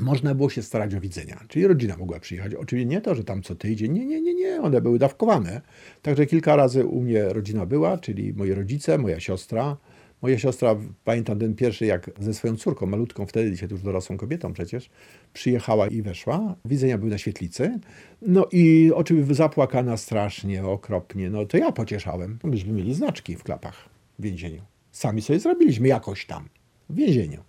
można 0.00 0.34
było 0.34 0.50
się 0.50 0.62
starać 0.62 0.94
o 0.94 1.00
widzenia. 1.00 1.40
Czyli 1.48 1.66
rodzina 1.66 1.96
mogła 1.96 2.20
przyjechać. 2.20 2.54
Oczywiście 2.54 2.88
nie 2.88 3.00
to, 3.00 3.14
że 3.14 3.24
tam 3.24 3.42
co 3.42 3.54
tydzień. 3.54 3.92
Nie, 3.92 4.06
nie, 4.06 4.20
nie, 4.20 4.34
nie. 4.34 4.60
One 4.60 4.80
były 4.80 4.98
dawkowane. 4.98 5.60
Także 6.02 6.26
kilka 6.26 6.56
razy 6.56 6.84
u 6.84 7.00
mnie 7.00 7.28
rodzina 7.28 7.66
była, 7.66 7.98
czyli 7.98 8.32
moi 8.34 8.52
rodzice, 8.52 8.98
moja 8.98 9.20
siostra, 9.20 9.76
Moja 10.22 10.38
siostra, 10.38 10.76
pamiętam 11.04 11.38
ten 11.38 11.54
pierwszy, 11.54 11.86
jak 11.86 12.10
ze 12.18 12.34
swoją 12.34 12.56
córką, 12.56 12.86
malutką 12.86 13.26
wtedy, 13.26 13.50
dzisiaj 13.50 13.68
już 13.70 13.82
dorosłą 13.82 14.16
kobietą 14.16 14.52
przecież, 14.52 14.90
przyjechała 15.32 15.86
i 15.86 16.02
weszła. 16.02 16.54
Widzenia 16.64 16.98
były 16.98 17.10
na 17.10 17.18
świetlicy. 17.18 17.78
No 18.22 18.46
i 18.52 18.92
oczywiście 18.94 19.34
zapłakana 19.34 19.96
strasznie, 19.96 20.64
okropnie. 20.64 21.30
No 21.30 21.46
to 21.46 21.56
ja 21.56 21.72
pocieszałem. 21.72 22.38
Myśmy 22.44 22.72
mieli 22.72 22.94
znaczki 22.94 23.36
w 23.36 23.42
klapach 23.42 23.88
w 24.18 24.22
więzieniu. 24.22 24.62
Sami 24.92 25.22
sobie 25.22 25.38
zrobiliśmy 25.38 25.88
jakoś 25.88 26.26
tam 26.26 26.48
w 26.90 26.94
więzieniu. 26.94 27.40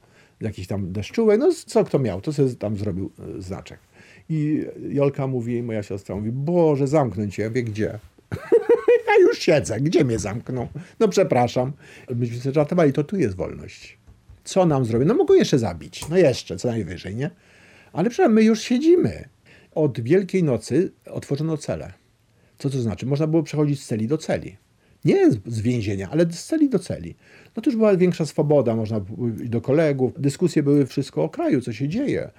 Jakiś 0.42 0.68
tam 0.68 0.92
deszczułek, 0.92 1.40
no 1.40 1.50
co 1.66 1.84
kto 1.84 2.00
miał, 2.00 2.22
to 2.22 2.34
sobie 2.34 2.56
tam 2.56 2.78
zrobił 2.78 3.12
e, 3.38 3.42
znaczek. 3.42 3.80
I 4.30 4.66
Jolka 4.90 5.28
mówi, 5.28 5.64
moja 5.64 5.84
siostra 5.84 6.16
mówi, 6.16 6.32
Boże, 6.32 6.88
zamknąć 6.88 7.36
cię. 7.36 7.44
Ja 7.44 7.50
wie 7.50 7.64
gdzie? 7.64 8.00
Ja 9.08 9.16
już 9.22 9.40
siedzę, 9.40 9.82
gdzie 9.82 10.06
mnie 10.06 10.20
zamkną? 10.20 10.68
No 11.00 11.08
przepraszam. 11.08 11.74
Myśmy 12.16 12.40
sobie 12.40 12.54
żartowali, 12.54 12.94
to 12.94 13.04
tu 13.04 13.18
jest 13.18 13.36
wolność. 13.36 13.98
Co 14.44 14.66
nam 14.66 14.86
zrobią? 14.86 15.06
No 15.06 15.14
mogą 15.14 15.34
jeszcze 15.34 15.60
zabić. 15.60 16.10
No 16.10 16.18
jeszcze, 16.18 16.58
co 16.58 16.68
najwyżej, 16.68 17.16
nie? 17.16 17.30
Ale 17.94 18.10
przecież 18.10 18.32
my 18.32 18.44
już 18.44 18.62
siedzimy. 18.62 19.30
Od 19.76 20.02
Wielkiej 20.02 20.44
Nocy 20.44 20.92
otworzono 21.06 21.58
cele. 21.58 21.94
Co 22.58 22.70
to 22.70 22.80
znaczy? 22.82 23.06
Można 23.06 23.28
było 23.28 23.44
przechodzić 23.44 23.84
z 23.84 23.88
celi 23.88 24.08
do 24.08 24.18
celi. 24.18 24.58
Nie 25.06 25.32
z 25.32 25.60
więzienia, 25.62 26.10
ale 26.12 26.26
z 26.32 26.46
celi 26.46 26.70
do 26.70 26.80
celi. 26.80 27.16
No 27.56 27.62
to 27.62 27.70
już 27.70 27.78
była 27.78 27.98
większa 27.98 28.26
swoboda, 28.26 28.76
można 28.76 29.02
do 29.28 29.62
kolegów. 29.62 30.14
Dyskusje 30.22 30.64
były 30.64 30.86
wszystko 30.86 31.24
o 31.24 31.30
kraju, 31.30 31.62
co 31.62 31.74
się 31.74 31.90
dzieje. 31.90 32.30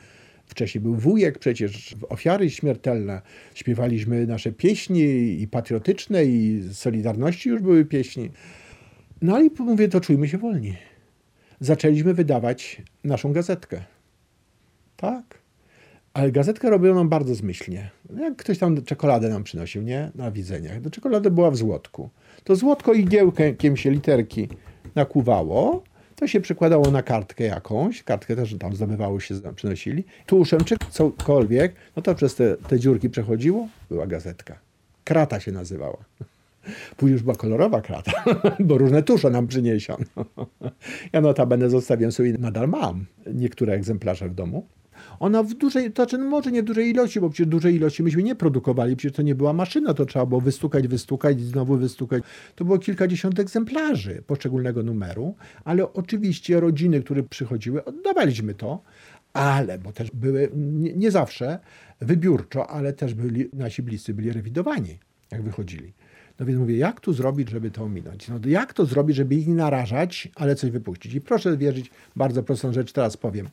Wcześniej 0.48 0.82
był 0.82 0.94
wujek, 0.94 1.38
przecież 1.38 1.96
ofiary 2.08 2.50
śmiertelne. 2.50 3.22
Śpiewaliśmy 3.54 4.26
nasze 4.26 4.52
pieśni 4.52 5.02
i 5.42 5.48
patriotyczne, 5.48 6.24
i 6.24 6.62
Solidarności 6.72 7.48
już 7.48 7.62
były 7.62 7.84
pieśni. 7.84 8.30
No 9.22 9.36
ale 9.36 9.48
mówię, 9.58 9.88
to 9.88 10.00
czujmy 10.00 10.28
się 10.28 10.38
wolni. 10.38 10.74
Zaczęliśmy 11.60 12.14
wydawać 12.14 12.82
naszą 13.04 13.32
gazetkę. 13.32 13.84
Tak. 14.96 15.38
Ale 16.14 16.32
gazetkę 16.32 16.70
robiono 16.70 17.04
bardzo 17.04 17.34
zmyślnie. 17.34 17.90
Jak 18.20 18.36
ktoś 18.36 18.58
tam 18.58 18.82
czekoladę 18.82 19.28
nam 19.28 19.44
przynosił, 19.44 19.82
nie? 19.82 20.10
Na 20.14 20.30
widzeniach. 20.30 20.78
Czekolada 20.92 21.30
była 21.30 21.50
w 21.50 21.56
złotku. 21.56 22.10
To 22.44 22.56
złotko 22.56 22.92
igiełkiem 22.92 23.76
się 23.76 23.90
literki 23.90 24.48
nakłuwało 24.94 25.82
to 26.18 26.26
się 26.26 26.40
przekładało 26.40 26.90
na 26.90 27.02
kartkę 27.02 27.44
jakąś, 27.44 28.02
kartkę 28.02 28.36
też 28.36 28.56
tam 28.58 28.76
zdobywało 28.76 29.20
się, 29.20 29.34
przynosili, 29.54 30.04
tuszem 30.26 30.64
czy 30.64 30.76
cokolwiek, 30.90 31.74
no 31.96 32.02
to 32.02 32.14
przez 32.14 32.34
te, 32.34 32.56
te 32.56 32.78
dziurki 32.78 33.10
przechodziło, 33.10 33.68
była 33.90 34.06
gazetka. 34.06 34.58
Krata 35.04 35.40
się 35.40 35.52
nazywała. 35.52 35.96
Później 36.96 37.12
już 37.12 37.22
była 37.22 37.34
kolorowa 37.34 37.80
krata, 37.80 38.24
bo 38.60 38.78
różne 38.78 39.02
tusze 39.02 39.30
nam 39.30 39.46
przyniesiono. 39.46 40.04
Ja 41.12 41.20
notabene 41.20 41.70
zostawiam 41.70 42.12
sobie, 42.12 42.32
nadal 42.38 42.68
mam 42.68 43.06
niektóre 43.34 43.72
egzemplarze 43.72 44.28
w 44.28 44.34
domu. 44.34 44.66
Ona 45.20 45.42
w 45.42 45.54
dużej, 45.54 45.92
to 45.92 46.02
znaczy 46.02 46.18
no 46.18 46.24
może 46.24 46.52
nie 46.52 46.62
dużej 46.62 46.90
ilości, 46.90 47.20
bo 47.20 47.30
przecież 47.30 47.46
dużej 47.46 47.74
ilości 47.74 48.02
myśmy 48.02 48.22
nie 48.22 48.34
produkowali, 48.34 48.96
przecież 48.96 49.16
to 49.16 49.22
nie 49.22 49.34
była 49.34 49.52
maszyna, 49.52 49.94
to 49.94 50.06
trzeba 50.06 50.26
było 50.26 50.40
wystukać, 50.40 50.88
wystukać, 50.88 51.40
znowu 51.40 51.76
wystukać. 51.76 52.22
To 52.54 52.64
było 52.64 52.78
kilkadziesiąt 52.78 53.38
egzemplarzy 53.38 54.22
poszczególnego 54.26 54.82
numeru, 54.82 55.34
ale 55.64 55.92
oczywiście 55.92 56.60
rodziny, 56.60 57.02
które 57.02 57.22
przychodziły, 57.22 57.84
oddawaliśmy 57.84 58.54
to, 58.54 58.82
ale, 59.32 59.78
bo 59.78 59.92
też 59.92 60.10
były, 60.10 60.50
nie, 60.54 60.92
nie 60.92 61.10
zawsze, 61.10 61.58
wybiórczo, 62.00 62.70
ale 62.70 62.92
też 62.92 63.14
byli, 63.14 63.48
nasi 63.52 63.82
bliscy 63.82 64.14
byli 64.14 64.32
rewidowani, 64.32 64.98
jak 65.30 65.42
wychodzili. 65.42 65.92
No 66.40 66.46
więc 66.46 66.58
mówię, 66.58 66.76
jak 66.76 67.00
tu 67.00 67.12
zrobić, 67.12 67.50
żeby 67.50 67.70
to 67.70 67.84
ominąć? 67.84 68.28
No 68.28 68.38
jak 68.46 68.72
to 68.74 68.86
zrobić, 68.86 69.16
żeby 69.16 69.34
ich 69.34 69.46
nie 69.46 69.54
narażać, 69.54 70.28
ale 70.34 70.54
coś 70.54 70.70
wypuścić? 70.70 71.14
I 71.14 71.20
proszę 71.20 71.56
wierzyć, 71.56 71.90
bardzo 72.16 72.42
prostą 72.42 72.72
rzecz 72.72 72.92
teraz 72.92 73.16
powiem 73.16 73.48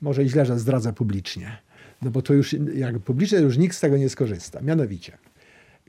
może 0.00 0.28
źle, 0.28 0.46
że 0.46 0.58
zdradzę 0.58 0.92
publicznie, 0.92 1.58
no 2.02 2.10
bo 2.10 2.22
to 2.22 2.34
już, 2.34 2.56
jak 2.74 2.98
publicznie 2.98 3.38
już 3.38 3.58
nikt 3.58 3.76
z 3.76 3.80
tego 3.80 3.96
nie 3.96 4.08
skorzysta. 4.08 4.60
Mianowicie, 4.60 5.18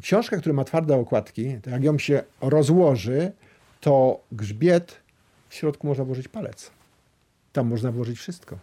książka, 0.01 0.38
która 0.38 0.53
ma 0.53 0.63
twarde 0.63 0.96
okładki, 0.96 1.58
to 1.62 1.70
jak 1.70 1.84
ją 1.84 1.98
się 1.98 2.24
rozłoży, 2.41 3.32
to 3.82 4.24
grzbiet, 4.32 4.98
w 5.50 5.56
środku 5.56 5.88
można 5.88 6.03
włożyć 6.03 6.27
palec. 6.27 6.72
Tam 7.53 7.68
można 7.68 7.91
włożyć 7.91 8.18
wszystko. 8.18 8.60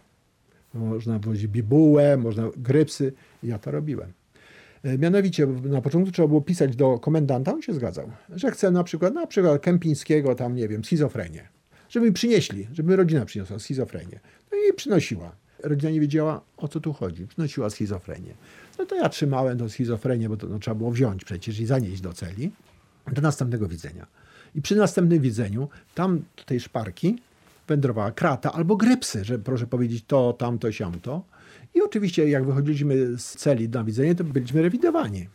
Można 0.73 1.19
włożyć 1.19 1.47
bibułę, 1.47 2.17
można 2.17 2.43
grypsy. 2.57 3.13
Ja 3.43 3.59
to 3.59 3.71
robiłem. 3.71 4.13
E, 4.83 4.97
Mianowicie 4.97 5.47
na 5.47 5.81
początku 5.81 6.11
trzeba 6.11 6.27
było 6.27 6.41
pisać 6.41 6.75
do 6.75 6.99
komendanta, 6.99 7.53
on 7.53 7.61
się 7.61 7.73
zgadzał, 7.73 8.11
że 8.35 8.51
chce 8.51 8.71
na 8.71 8.83
przykład, 8.83 9.13
na 9.13 9.27
przykład 9.27 9.61
Kępińskiego, 9.61 10.35
tam 10.35 10.55
nie 10.55 10.67
wiem, 10.67 10.85
schizofrenię. 10.85 11.47
Żeby 11.89 12.05
mi 12.05 12.11
przynieśli, 12.11 12.67
żeby 12.73 12.95
rodzina 12.95 13.25
przyniosła 13.25 13.59
schizofrenię. 13.59 14.19
No 14.51 14.57
i 14.69 14.73
przynosiła. 14.73 15.31
Rodzina 15.63 15.91
nie 15.91 15.99
wiedziała, 15.99 16.41
o 16.57 16.67
co 16.67 16.79
tu 16.79 16.93
chodzi. 16.93 17.27
Przynosiła 17.27 17.69
schizofrenię. 17.69 18.33
No 18.79 18.85
to 18.85 18.95
ja 18.95 19.09
trzymałem 19.09 19.57
tą 19.57 19.69
schizofrenię, 19.69 20.29
bo 20.29 20.37
to 20.37 20.47
no, 20.47 20.59
trzeba 20.59 20.75
było 20.75 20.91
wziąć 20.91 21.25
przecież 21.25 21.59
i 21.59 21.65
zanieść 21.65 22.01
do 22.01 22.13
celi. 22.13 22.51
Do 23.11 23.21
następnego 23.21 23.67
widzenia. 23.67 24.05
I 24.55 24.61
przy 24.61 24.75
następnym 24.75 25.21
widzeniu, 25.21 25.69
tam 25.95 26.23
do 26.37 26.43
tej 26.43 26.59
szparki 26.59 27.21
wędrowała 27.67 28.11
krata 28.11 28.51
albo 28.51 28.75
grypsy, 28.75 29.25
że 29.25 29.39
proszę 29.39 29.67
powiedzieć 29.67 30.03
to, 30.07 30.33
tamto, 30.33 30.71
siamto. 30.71 31.23
I 31.75 31.81
oczywiście 31.81 32.29
jak 32.29 32.45
wychodziliśmy 32.45 33.17
z 33.17 33.25
celi 33.25 33.69
na 33.69 33.83
widzenie, 33.83 34.15
to 34.15 34.23
byliśmy 34.23 34.61
rewidowani. 34.61 35.27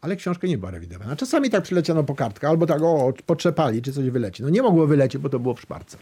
Ale 0.00 0.16
książka 0.16 0.46
nie 0.46 0.58
była 0.58 0.70
rewidowana. 0.70 1.16
Czasami 1.16 1.50
tak 1.50 1.62
przyleciano 1.62 2.04
po 2.04 2.14
kartkę, 2.14 2.48
albo 2.48 2.66
tak 2.66 2.82
o, 2.82 3.12
potrzepali, 3.26 3.82
czy 3.82 3.92
coś 3.92 4.10
wyleci. 4.10 4.42
No 4.42 4.48
nie 4.48 4.62
mogło 4.62 4.86
wylecieć, 4.86 5.22
bo 5.22 5.28
to 5.28 5.38
było 5.38 5.54
w 5.54 5.60
szparce. 5.60 5.98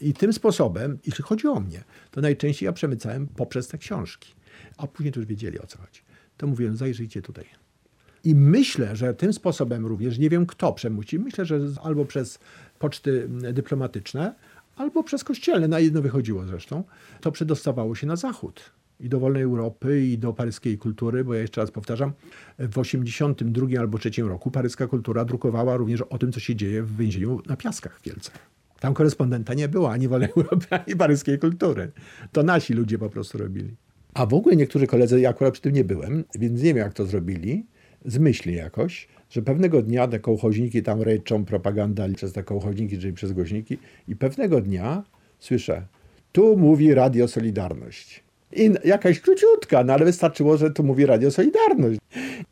I 0.00 0.14
tym 0.14 0.32
sposobem, 0.32 0.98
jeśli 1.06 1.24
chodzi 1.24 1.46
o 1.46 1.60
mnie, 1.60 1.84
to 2.10 2.20
najczęściej 2.20 2.66
ja 2.66 2.72
przemycałem 2.72 3.26
poprzez 3.26 3.68
te 3.68 3.78
książki. 3.78 4.34
A 4.76 4.86
później 4.86 5.12
to 5.12 5.20
już 5.20 5.28
wiedzieli 5.28 5.60
o 5.60 5.66
co 5.66 5.78
chodzi. 5.78 6.00
To 6.36 6.46
mówiłem, 6.46 6.76
zajrzyjcie 6.76 7.22
tutaj. 7.22 7.44
I 8.24 8.34
myślę, 8.34 8.96
że 8.96 9.14
tym 9.14 9.32
sposobem 9.32 9.86
również, 9.86 10.18
nie 10.18 10.30
wiem 10.30 10.46
kto 10.46 10.72
przemuci, 10.72 11.18
myślę, 11.18 11.44
że 11.44 11.60
albo 11.82 12.04
przez 12.04 12.38
poczty 12.78 13.28
dyplomatyczne, 13.52 14.34
albo 14.76 15.02
przez 15.02 15.24
kościelne, 15.24 15.68
na 15.68 15.80
jedno 15.80 16.02
wychodziło 16.02 16.46
zresztą, 16.46 16.84
to 17.20 17.32
przedostawało 17.32 17.94
się 17.94 18.06
na 18.06 18.16
zachód. 18.16 18.70
I 19.02 19.08
do 19.08 19.20
wolnej 19.20 19.42
Europy, 19.42 20.06
i 20.06 20.18
do 20.18 20.32
paryskiej 20.32 20.78
kultury, 20.78 21.24
bo 21.24 21.34
ja 21.34 21.40
jeszcze 21.40 21.60
raz 21.60 21.70
powtarzam, 21.70 22.12
w 22.58 22.78
82 22.78 23.80
albo 23.80 23.98
3 23.98 24.10
roku 24.22 24.50
paryska 24.50 24.86
kultura 24.86 25.24
drukowała 25.24 25.76
również 25.76 26.02
o 26.02 26.18
tym, 26.18 26.32
co 26.32 26.40
się 26.40 26.56
dzieje 26.56 26.82
w 26.82 26.96
więzieniu 26.96 27.40
na 27.46 27.56
Piaskach 27.56 27.98
w 27.98 28.02
Kielcach. 28.02 28.50
Tam 28.80 28.94
korespondenta 28.94 29.54
nie 29.54 29.68
było 29.68 29.90
ani 29.90 30.08
wolnej 30.08 30.28
Europy, 30.36 30.66
ani 30.70 30.96
paryskiej 30.96 31.38
kultury. 31.38 31.92
To 32.32 32.42
nasi 32.42 32.74
ludzie 32.74 32.98
po 32.98 33.10
prostu 33.10 33.38
robili. 33.38 33.76
A 34.14 34.26
w 34.26 34.34
ogóle 34.34 34.56
niektórzy 34.56 34.86
koledzy, 34.86 35.20
ja 35.20 35.30
akurat 35.30 35.52
przy 35.52 35.62
tym 35.62 35.72
nie 35.72 35.84
byłem, 35.84 36.24
więc 36.34 36.62
nie 36.62 36.68
wiem 36.68 36.76
jak 36.76 36.94
to 36.94 37.06
zrobili, 37.06 37.66
z 38.04 38.18
myśli 38.18 38.54
jakoś, 38.54 39.08
że 39.30 39.42
pewnego 39.42 39.82
dnia 39.82 40.08
te 40.08 40.20
kołchoźniki 40.20 40.82
tam 40.82 41.02
ryczą, 41.02 41.44
propaganda 41.44 42.08
przez 42.16 42.32
te 42.32 42.42
kołchoźniki, 42.42 42.98
czyli 42.98 43.12
przez 43.12 43.32
głośniki 43.32 43.78
i 44.08 44.16
pewnego 44.16 44.60
dnia 44.60 45.04
słyszę, 45.38 45.86
tu 46.32 46.56
mówi 46.56 46.94
Radio 46.94 47.28
Solidarność. 47.28 48.24
I 48.56 48.70
jakaś 48.84 49.20
króciutka, 49.20 49.84
no 49.84 49.92
ale 49.92 50.04
wystarczyło, 50.04 50.56
że 50.56 50.70
tu 50.70 50.84
mówi 50.84 51.06
Radio 51.06 51.30
Solidarność. 51.30 52.00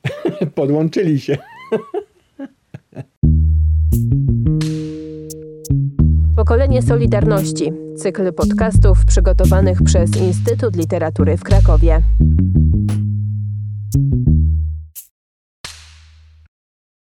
Podłączyli 0.54 1.21
się. 1.21 1.38
Pokolenie 6.37 6.83
Solidarności. 6.83 7.73
Cykl 7.97 8.33
podcastów 8.33 9.04
przygotowanych 9.04 9.83
przez 9.83 10.16
Instytut 10.16 10.76
Literatury 10.76 11.37
w 11.37 11.42
Krakowie. 11.42 12.02